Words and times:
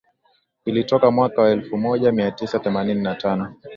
Ilitoka 0.65 1.11
mwaka 1.11 1.41
wa 1.41 1.49
elfu 1.49 1.77
moja 1.77 2.11
mia 2.11 2.31
tisa 2.31 2.59
themanini 2.59 3.01
na 3.01 3.15
tano 3.15 3.55